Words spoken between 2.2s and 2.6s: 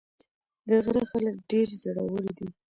دي.